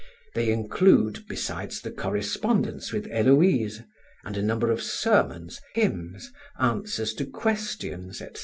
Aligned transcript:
They 0.33 0.49
include, 0.51 1.27
besides 1.29 1.79
the 1.81 1.91
correspondence 1.91 2.91
with 2.91 3.05
Héloïse, 3.05 3.85
and 4.25 4.35
a 4.35 4.41
number 4.41 4.71
of 4.71 4.81
sermons, 4.81 5.61
hymns, 5.75 6.31
answers 6.59 7.13
to 7.13 7.25
questions, 7.27 8.19
etc. 8.19 8.39